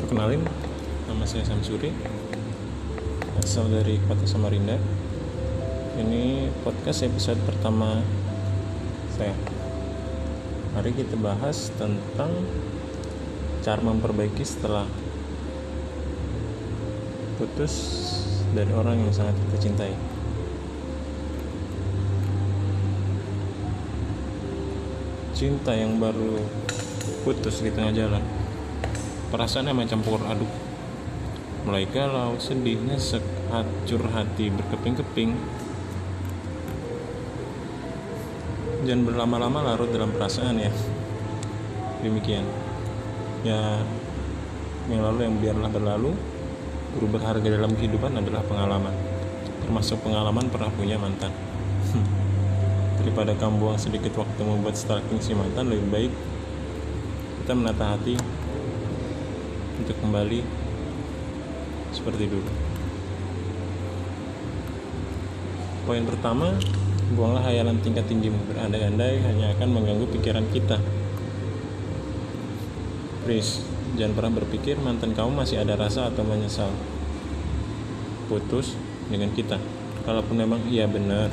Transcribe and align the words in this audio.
Perkenalin, 0.00 0.40
nama 1.04 1.28
saya 1.28 1.44
Samsuri 1.44 1.92
Asal 3.44 3.68
dari 3.68 4.00
kota 4.08 4.24
Samarinda. 4.24 4.80
Ini 6.00 6.48
podcast 6.64 7.04
episode 7.04 7.36
pertama 7.44 8.00
saya. 9.20 9.36
Mari 10.72 10.96
kita 10.96 11.20
bahas 11.20 11.68
tentang 11.76 12.32
Cara 13.60 13.84
memperbaiki 13.84 14.40
setelah 14.40 14.88
Putus 17.36 17.76
dari 18.56 18.72
orang 18.72 19.04
yang 19.04 19.12
sangat 19.12 19.36
kita 19.36 19.68
cintai 19.68 20.16
Cinta 25.36 25.76
yang 25.76 26.00
baru 26.00 26.40
putus 27.20 27.60
di 27.60 27.68
tengah 27.68 27.92
jalan. 27.92 28.24
Perasaannya 29.28 29.76
macam 29.76 30.00
campur 30.00 30.16
aduk. 30.24 30.48
Mulai 31.68 31.84
galau, 31.92 32.40
sedih, 32.40 32.80
nyesek, 32.80 33.20
hancur 33.52 34.00
hati, 34.16 34.48
berkeping-keping. 34.48 35.36
Dan 38.88 39.04
berlama-lama 39.04 39.60
larut 39.60 39.92
dalam 39.92 40.08
perasaan 40.08 40.56
ya. 40.56 40.72
Demikian. 42.00 42.48
Ya 43.44 43.84
yang 44.88 45.04
lalu 45.04 45.28
yang 45.28 45.36
biarlah 45.36 45.68
berlalu 45.68 46.16
berubah 46.96 47.36
harga 47.36 47.60
dalam 47.60 47.76
kehidupan 47.76 48.16
adalah 48.16 48.40
pengalaman. 48.40 48.96
Termasuk 49.60 50.00
pengalaman 50.00 50.48
pernah 50.48 50.72
punya 50.72 50.96
mantan 50.96 51.45
daripada 53.06 53.38
kamu 53.38 53.62
buang 53.62 53.78
sedikit 53.78 54.18
waktu 54.18 54.42
membuat 54.42 54.74
stalking 54.74 55.22
si 55.22 55.30
mantan 55.30 55.70
lebih 55.70 55.86
baik 55.94 56.12
kita 57.46 57.54
menata 57.54 57.94
hati 57.94 58.18
untuk 59.78 59.94
kembali 60.02 60.42
seperti 61.94 62.26
dulu. 62.26 62.50
Poin 65.86 66.02
pertama, 66.02 66.50
buanglah 67.14 67.46
hayalan 67.46 67.78
tingkat 67.78 68.10
tinggimu. 68.10 68.42
Berandai-andai 68.50 69.22
hanya 69.22 69.54
akan 69.54 69.68
mengganggu 69.70 70.10
pikiran 70.18 70.42
kita. 70.50 70.82
Please, 73.22 73.62
jangan 73.94 74.18
pernah 74.18 74.42
berpikir 74.42 74.74
mantan 74.82 75.14
kamu 75.14 75.46
masih 75.46 75.62
ada 75.62 75.78
rasa 75.78 76.10
atau 76.10 76.26
menyesal. 76.26 76.74
Putus 78.26 78.74
dengan 79.06 79.30
kita. 79.30 79.62
Kalaupun 80.02 80.42
memang 80.42 80.58
iya 80.66 80.90
benar, 80.90 81.30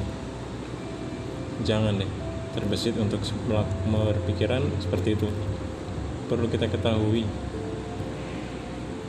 jangan 1.64 1.96
deh 1.98 2.12
terbesit 2.54 2.94
untuk 3.02 3.20
berpikiran 3.90 4.62
seperti 4.78 5.18
itu. 5.18 5.28
Perlu 6.30 6.48
kita 6.48 6.70
ketahui 6.70 7.26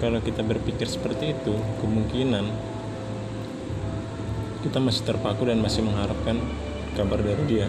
kalau 0.00 0.19
kita 0.20 0.42
berpikir 0.42 0.88
seperti 0.91 1.36
itu 1.36 1.55
kemungkinan 1.78 2.44
kita 4.64 4.80
masih 4.80 5.05
terpaku 5.05 5.44
dan 5.44 5.60
masih 5.60 5.84
mengharapkan 5.84 6.41
kabar 6.97 7.20
dari 7.20 7.44
dia. 7.44 7.69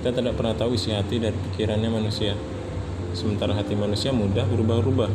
Kita 0.00 0.14
tidak 0.14 0.38
pernah 0.38 0.54
tahu 0.54 0.78
isi 0.78 0.94
hati 0.94 1.18
dari 1.18 1.34
pikirannya 1.34 1.90
manusia. 1.90 2.38
Sementara 3.16 3.58
hati 3.58 3.74
manusia 3.74 4.14
mudah 4.14 4.46
berubah-ubah. 4.46 5.10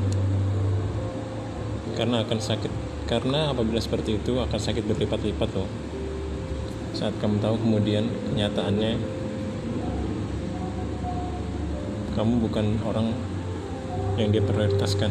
Karena 1.95 2.23
akan 2.27 2.39
sakit 2.39 2.71
karena 3.09 3.49
apabila 3.49 3.81
seperti 3.81 4.21
itu 4.21 4.37
akan 4.37 4.59
sakit 4.61 4.85
berlipat-lipat 4.85 5.49
loh 5.57 5.88
saat 6.99 7.15
kamu 7.23 7.39
tahu 7.39 7.55
kemudian 7.63 8.11
kenyataannya 8.27 8.99
kamu 12.11 12.33
bukan 12.43 12.75
orang 12.83 13.15
yang 14.19 14.35
dia 14.35 14.43
prioritaskan. 14.43 15.07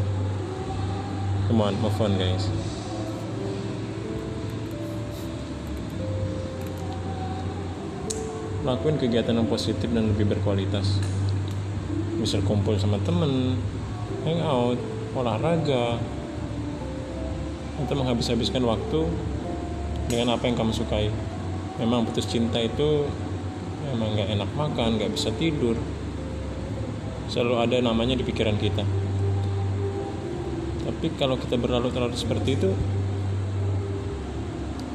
Come 1.49 1.65
on 1.65 1.73
move 1.81 1.97
on 1.97 2.13
guys. 2.21 2.53
Lakuin 8.69 9.01
kegiatan 9.01 9.33
yang 9.33 9.49
positif 9.49 9.89
dan 9.89 10.13
lebih 10.13 10.29
berkualitas. 10.29 11.01
Misal 12.21 12.45
kumpul 12.45 12.77
sama 12.77 13.01
temen 13.01 13.57
hangout 14.29 14.77
olahraga. 15.17 15.97
Atau 17.81 17.97
menghabis-habiskan 17.97 18.61
waktu 18.69 19.09
dengan 20.13 20.37
apa 20.37 20.45
yang 20.45 20.61
kamu 20.61 20.77
sukai 20.77 21.09
memang 21.79 22.05
putus 22.07 22.27
cinta 22.27 22.59
itu 22.59 23.07
memang 23.89 24.19
gak 24.19 24.29
enak 24.35 24.51
makan 24.59 24.99
gak 24.99 25.15
bisa 25.15 25.31
tidur. 25.39 25.79
Selalu 27.31 27.55
ada 27.61 27.77
namanya 27.81 28.19
di 28.19 28.25
pikiran 28.27 28.59
kita. 28.59 28.83
Tapi 30.89 31.07
kalau 31.15 31.39
kita 31.39 31.55
berlarut-larut 31.55 32.17
seperti 32.19 32.59
itu 32.59 32.73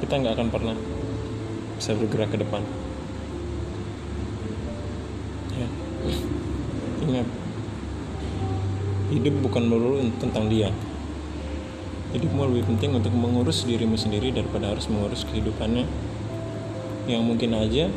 kita 0.03 0.19
nggak 0.19 0.35
akan 0.35 0.49
pernah 0.51 0.75
bisa 1.79 1.95
bergerak 1.95 2.35
ke 2.35 2.37
depan. 2.43 2.59
Ya. 5.55 5.67
Ingat 7.07 7.27
hidup 9.15 9.35
bukan 9.45 9.63
melulu 9.69 10.03
tentang 10.19 10.51
dia. 10.51 10.73
Hidupmu 12.11 12.51
lebih 12.51 12.67
penting 12.67 12.97
untuk 12.99 13.13
mengurus 13.15 13.63
dirimu 13.63 13.95
sendiri 13.95 14.33
daripada 14.33 14.75
harus 14.75 14.89
mengurus 14.91 15.23
kehidupannya 15.23 15.87
yang 17.03 17.23
mungkin 17.23 17.51
aja 17.51 17.91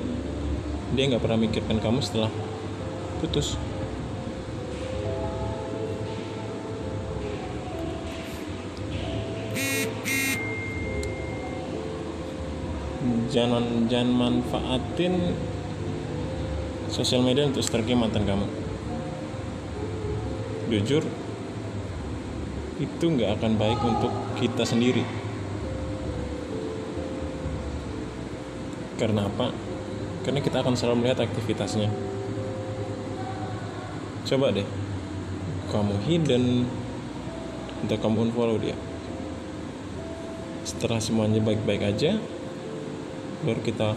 dia 0.95 1.05
nggak 1.07 1.23
pernah 1.23 1.39
mikirkan 1.39 1.79
kamu 1.79 2.03
setelah 2.03 2.31
putus. 3.23 3.59
Jangan 13.31 13.91
jangan 13.93 14.11
manfaatin 14.17 15.37
sosial 16.89 17.21
media 17.21 17.45
untuk 17.45 17.61
stalking 17.61 18.01
mantan 18.01 18.25
kamu. 18.25 18.47
Jujur 20.73 21.05
itu 22.77 23.05
nggak 23.05 23.39
akan 23.41 23.53
baik 23.61 23.81
untuk 23.85 24.13
kita 24.41 24.65
sendiri 24.65 25.26
karena 28.97 29.29
apa? 29.29 29.53
Karena 30.25 30.41
kita 30.41 30.65
akan 30.65 30.75
selalu 30.75 31.07
melihat 31.07 31.23
aktivitasnya. 31.23 31.93
Coba 34.27 34.51
deh 34.51 34.67
kamu 35.71 35.95
hidden 36.09 36.67
atau 37.87 37.99
kamu 38.01 38.31
unfollow 38.31 38.59
dia. 38.59 38.75
Setelah 40.67 40.99
semuanya 40.99 41.39
baik-baik 41.39 41.83
aja 41.87 42.19
baru 43.47 43.61
kita 43.63 43.95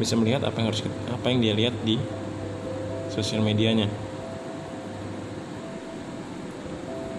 bisa 0.00 0.16
melihat 0.16 0.40
apa 0.46 0.56
yang 0.56 0.72
harus 0.72 0.80
kita, 0.80 0.96
apa 1.12 1.26
yang 1.28 1.38
dia 1.44 1.52
lihat 1.52 1.74
di 1.84 2.00
sosial 3.12 3.44
medianya. 3.44 3.90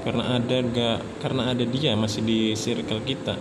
Karena 0.02 0.36
ada 0.36 0.58
gak 0.66 1.00
karena 1.22 1.54
ada 1.54 1.64
dia 1.64 1.94
masih 1.96 2.26
di 2.26 2.58
circle 2.58 3.06
kita 3.06 3.38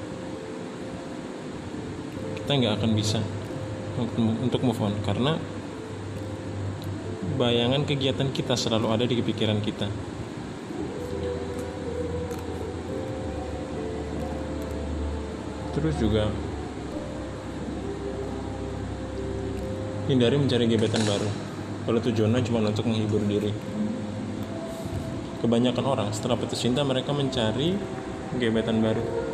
kita 2.42 2.58
nggak 2.58 2.74
akan 2.82 2.90
bisa 2.98 3.22
untuk 4.42 4.60
move 4.66 4.82
on. 4.82 4.90
Karena 5.06 5.38
bayangan 7.38 7.86
kegiatan 7.86 8.34
kita 8.34 8.58
selalu 8.58 8.90
ada 8.90 9.06
di 9.06 9.14
pikiran 9.22 9.62
kita. 9.62 9.86
Terus 15.72 15.94
juga 16.02 16.26
hindari 20.10 20.36
mencari 20.36 20.66
gebetan 20.66 21.06
baru. 21.06 21.30
Kalau 21.86 21.98
tujuannya 22.02 22.42
cuma 22.42 22.58
untuk 22.66 22.90
menghibur 22.90 23.22
diri. 23.22 23.54
Kebanyakan 25.42 25.84
orang 25.86 26.08
setelah 26.10 26.38
putus 26.38 26.58
cinta 26.58 26.82
mereka 26.82 27.14
mencari 27.14 27.74
gebetan 28.38 28.82
baru 28.82 29.31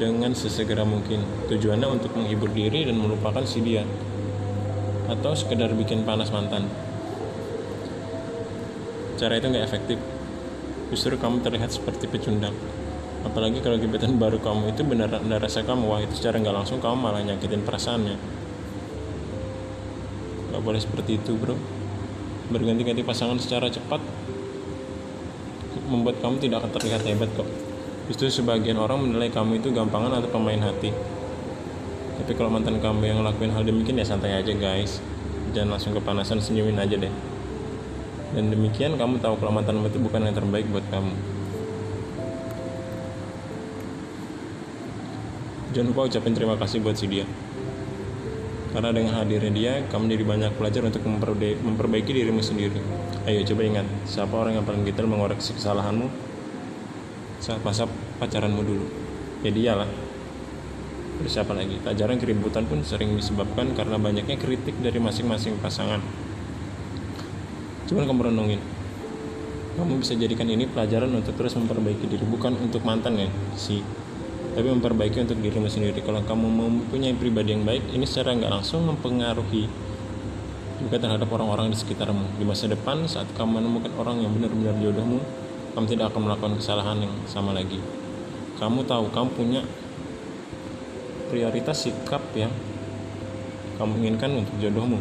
dengan 0.00 0.32
sesegera 0.32 0.88
mungkin. 0.88 1.20
Tujuannya 1.52 1.84
untuk 1.84 2.16
menghibur 2.16 2.48
diri 2.48 2.88
dan 2.88 2.96
melupakan 2.96 3.44
si 3.44 3.60
dia. 3.60 3.84
Atau 5.12 5.36
sekedar 5.36 5.68
bikin 5.76 6.08
panas 6.08 6.32
mantan. 6.32 6.64
Cara 9.20 9.36
itu 9.36 9.52
nggak 9.52 9.64
efektif. 9.68 10.00
Justru 10.88 11.20
kamu 11.20 11.44
terlihat 11.44 11.68
seperti 11.68 12.08
pecundang. 12.08 12.56
Apalagi 13.20 13.60
kalau 13.60 13.76
gebetan 13.76 14.16
baru 14.16 14.40
kamu 14.40 14.72
itu 14.72 14.80
benar 14.80 15.12
benar 15.20 15.44
rasa 15.44 15.60
kamu. 15.60 15.84
Wah 15.84 16.00
itu 16.00 16.16
secara 16.16 16.40
nggak 16.40 16.56
langsung 16.56 16.80
kamu 16.80 16.96
malah 16.96 17.20
nyakitin 17.20 17.60
perasaannya. 17.60 18.16
Gak 20.50 20.62
boleh 20.64 20.80
seperti 20.80 21.20
itu 21.20 21.36
bro. 21.36 21.54
Berganti-ganti 22.50 23.06
pasangan 23.06 23.38
secara 23.38 23.70
cepat 23.70 24.02
Membuat 25.86 26.18
kamu 26.18 26.42
tidak 26.42 26.66
akan 26.66 26.70
terlihat 26.74 27.06
hebat 27.06 27.30
kok 27.38 27.69
Justru 28.10 28.26
sebagian 28.42 28.74
orang 28.74 29.06
menilai 29.06 29.30
kamu 29.30 29.62
itu 29.62 29.70
gampangan 29.70 30.18
atau 30.18 30.26
pemain 30.34 30.58
hati. 30.58 30.90
Tapi 32.18 32.32
kalau 32.34 32.50
mantan 32.50 32.82
kamu 32.82 33.06
yang 33.06 33.22
ngelakuin 33.22 33.54
hal 33.54 33.62
demikian 33.62 34.02
ya 34.02 34.06
santai 34.10 34.34
aja 34.34 34.50
guys. 34.50 34.98
Jangan 35.54 35.78
langsung 35.78 35.94
kepanasan 35.94 36.42
senyumin 36.42 36.74
aja 36.74 36.98
deh. 36.98 37.14
Dan 38.34 38.50
demikian 38.50 38.98
kamu 38.98 39.22
tahu 39.22 39.38
kalau 39.38 39.54
mantanmu 39.54 39.86
itu 39.86 40.02
bukan 40.02 40.26
yang 40.26 40.34
terbaik 40.34 40.66
buat 40.74 40.82
kamu. 40.90 41.14
Jangan 45.70 45.86
lupa 45.94 46.10
ucapin 46.10 46.34
terima 46.34 46.58
kasih 46.58 46.82
buat 46.82 46.98
si 46.98 47.06
dia. 47.06 47.22
Karena 48.74 48.90
dengan 48.90 49.22
hadirnya 49.22 49.54
dia 49.54 49.72
kamu 49.86 50.18
jadi 50.18 50.24
banyak 50.26 50.52
belajar 50.58 50.82
untuk 50.82 51.06
memperbaiki 51.62 52.10
dirimu 52.10 52.42
sendiri. 52.42 52.82
Ayo 53.30 53.46
coba 53.46 53.62
ingat 53.62 53.86
siapa 54.02 54.34
orang 54.34 54.58
yang 54.58 54.66
paling 54.66 54.82
detail 54.82 55.06
mengoreksi 55.06 55.54
kesalahanmu 55.54 56.29
saat 57.40 57.60
masa 57.64 57.88
pacaranmu 58.20 58.62
dulu 58.62 58.86
ya 59.42 59.50
dialah 59.50 59.90
terus 61.20 61.36
siapa 61.36 61.52
lagi 61.56 61.80
tak 61.80 61.96
jarang 61.96 62.20
keributan 62.20 62.64
pun 62.68 62.84
sering 62.84 63.16
disebabkan 63.16 63.72
karena 63.72 63.96
banyaknya 64.00 64.36
kritik 64.36 64.76
dari 64.80 64.96
masing-masing 65.00 65.56
pasangan 65.60 66.00
Cuman 67.90 68.06
kamu 68.06 68.30
renungin. 68.30 68.62
Kamu 69.74 69.98
bisa 69.98 70.14
jadikan 70.14 70.46
ini 70.46 70.70
pelajaran 70.70 71.10
untuk 71.10 71.34
terus 71.34 71.58
memperbaiki 71.58 72.06
diri, 72.06 72.22
bukan 72.22 72.54
untuk 72.54 72.86
mantan 72.86 73.18
ya, 73.18 73.26
si 73.58 73.82
tapi 74.54 74.70
memperbaiki 74.70 75.26
untuk 75.26 75.42
dirimu 75.42 75.66
sendiri. 75.66 75.98
Kalau 75.98 76.22
kamu 76.22 76.46
mempunyai 76.46 77.18
pribadi 77.18 77.50
yang 77.50 77.66
baik, 77.66 77.90
ini 77.90 78.06
secara 78.06 78.38
nggak 78.38 78.46
langsung 78.46 78.86
mempengaruhi 78.86 79.66
juga 80.78 81.02
terhadap 81.02 81.26
orang-orang 81.34 81.74
di 81.74 81.76
sekitarmu. 81.82 82.38
Di 82.38 82.46
masa 82.46 82.70
depan, 82.70 83.10
saat 83.10 83.26
kamu 83.34 83.58
menemukan 83.58 83.90
orang 83.98 84.22
yang 84.22 84.30
benar-benar 84.38 84.78
jodohmu, 84.78 85.18
kamu 85.72 85.86
tidak 85.86 86.10
akan 86.14 86.20
melakukan 86.26 86.54
kesalahan 86.58 87.04
yang 87.04 87.14
sama 87.30 87.54
lagi. 87.54 87.78
Kamu 88.58 88.84
tahu 88.84 89.08
kamu 89.10 89.28
punya 89.34 89.62
prioritas 91.32 91.86
sikap 91.86 92.22
yang 92.34 92.50
kamu 93.80 94.04
inginkan 94.04 94.44
untuk 94.44 94.54
jodohmu 94.60 95.00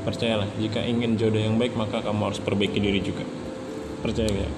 Percayalah, 0.00 0.48
jika 0.56 0.80
ingin 0.80 1.20
jodoh 1.20 1.36
yang 1.36 1.60
baik 1.60 1.76
maka 1.76 2.00
kamu 2.00 2.32
harus 2.32 2.40
perbaiki 2.40 2.80
diri 2.80 3.04
juga. 3.04 3.20
Percaya 4.00 4.32
ya. 4.32 4.48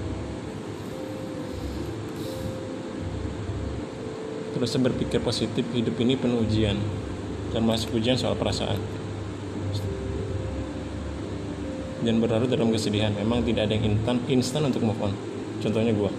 Terus 4.55 4.79
berpikir 4.79 5.19
positif, 5.19 5.67
hidup 5.75 5.99
ini 5.99 6.15
penuh 6.15 6.47
ujian. 6.47 6.79
Termasuk 7.51 7.99
ujian 7.99 8.15
soal 8.15 8.39
perasaan. 8.39 9.02
Dan 12.03 12.19
berlarut 12.19 12.51
dalam 12.51 12.75
kesedihan. 12.75 13.15
Memang 13.15 13.47
tidak 13.47 13.71
ada 13.71 13.79
yang 13.79 13.95
instan, 13.95 14.17
instan 14.27 14.63
untuk 14.67 14.83
move 14.83 14.99
on. 14.99 15.15
Contohnya 15.63 15.95
gue. 15.95 16.11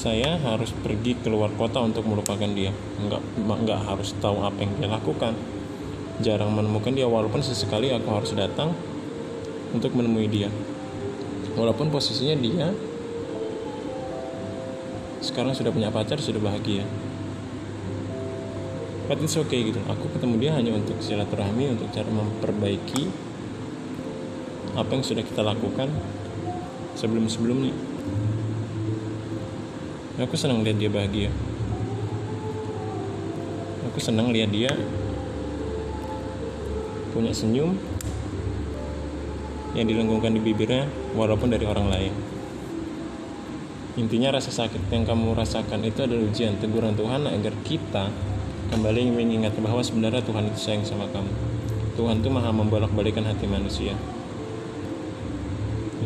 saya 0.00 0.40
harus 0.40 0.72
pergi 0.80 1.12
keluar 1.20 1.52
kota 1.60 1.76
untuk 1.84 2.08
melupakan 2.08 2.48
dia 2.48 2.72
nggak 3.04 3.20
nggak 3.44 3.80
harus 3.84 4.16
tahu 4.16 4.40
apa 4.40 4.64
yang 4.64 4.72
dia 4.80 4.88
lakukan 4.88 5.36
jarang 6.24 6.56
menemukan 6.56 6.96
dia 6.96 7.04
walaupun 7.04 7.44
sesekali 7.44 7.92
aku 7.92 8.08
harus 8.08 8.32
datang 8.32 8.72
untuk 9.76 9.92
menemui 9.92 10.24
dia 10.24 10.48
walaupun 11.52 11.92
posisinya 11.92 12.32
dia 12.40 12.72
sekarang 15.20 15.52
sudah 15.52 15.68
punya 15.68 15.92
pacar 15.92 16.16
sudah 16.16 16.40
bahagia 16.40 16.88
but 19.10 19.18
it's 19.18 19.34
okay 19.34 19.74
gitu. 19.74 19.82
Aku 19.90 20.06
ketemu 20.14 20.38
dia 20.38 20.50
hanya 20.54 20.70
untuk 20.78 20.94
silaturahmi 21.02 21.74
untuk 21.74 21.90
cara 21.90 22.06
memperbaiki 22.06 23.10
apa 24.78 24.86
yang 24.94 25.02
sudah 25.02 25.26
kita 25.26 25.42
lakukan 25.42 25.90
sebelum-sebelumnya. 26.94 27.74
Aku 30.22 30.38
senang 30.38 30.62
lihat 30.62 30.78
dia 30.78 30.86
bahagia. 30.86 31.34
Aku 33.90 33.98
senang 33.98 34.30
lihat 34.30 34.54
dia 34.54 34.70
punya 37.10 37.34
senyum 37.34 37.74
yang 39.74 39.90
dilenggungkan 39.90 40.38
di 40.38 40.38
bibirnya 40.38 40.86
walaupun 41.18 41.50
dari 41.50 41.66
orang 41.66 41.90
lain. 41.90 42.14
Intinya 43.98 44.38
rasa 44.38 44.54
sakit 44.54 44.86
yang 44.94 45.02
kamu 45.02 45.34
rasakan 45.34 45.82
itu 45.82 46.06
adalah 46.06 46.30
ujian 46.30 46.62
teguran 46.62 46.94
Tuhan 46.94 47.26
agar 47.26 47.58
kita 47.66 48.06
kembali 48.70 49.10
mengingat 49.10 49.58
bahwa 49.58 49.82
sebenarnya 49.82 50.22
Tuhan 50.22 50.46
itu 50.46 50.58
sayang 50.62 50.86
sama 50.86 51.10
kamu. 51.10 51.32
Tuhan 51.98 52.22
itu 52.22 52.30
maha 52.30 52.54
membolak-balikan 52.54 53.26
hati 53.26 53.50
manusia. 53.50 53.98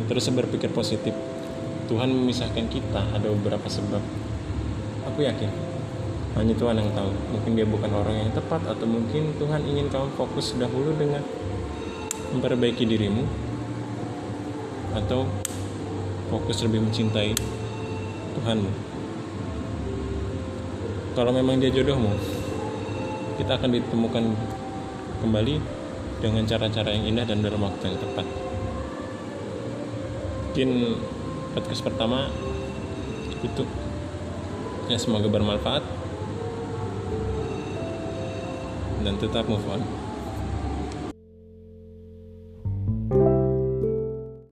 Terus 0.09 0.29
berpikir 0.33 0.73
positif 0.73 1.13
Tuhan 1.87 2.09
memisahkan 2.09 2.65
kita 2.73 3.01
ada 3.13 3.29
beberapa 3.29 3.69
sebab. 3.69 4.01
Aku 5.13 5.21
yakin 5.21 5.53
hanya 6.41 6.57
Tuhan 6.57 6.81
yang 6.81 6.91
tahu. 6.97 7.13
Mungkin 7.37 7.53
dia 7.53 7.69
bukan 7.69 7.93
orang 7.93 8.17
yang 8.27 8.31
tepat 8.33 8.65
atau 8.65 8.89
mungkin 8.89 9.37
Tuhan 9.37 9.61
ingin 9.69 9.93
kamu 9.93 10.09
fokus 10.17 10.57
dahulu 10.57 10.97
dengan 10.97 11.21
memperbaiki 12.33 12.89
dirimu 12.89 13.23
atau 14.97 15.29
fokus 16.33 16.65
lebih 16.65 16.81
mencintai 16.89 17.37
Tuhanmu. 18.41 18.73
Kalau 21.15 21.31
memang 21.31 21.63
dia 21.63 21.71
jodohmu 21.71 22.34
kita 23.35 23.59
akan 23.59 23.71
ditemukan 23.75 24.25
kembali 25.23 25.57
dengan 26.23 26.45
cara-cara 26.47 26.95
yang 26.95 27.05
indah 27.11 27.27
dan 27.27 27.43
dalam 27.43 27.61
waktu 27.61 27.91
yang 27.91 27.99
tepat. 27.99 28.27
Mungkin 30.51 30.71
podcast 31.59 31.83
pertama 31.83 32.31
itu. 33.43 33.65
Ya 34.87 35.01
semoga 35.01 35.27
bermanfaat. 35.27 35.83
Dan 39.05 39.21
tetap 39.21 39.45
move 39.51 39.67
on 39.69 40.04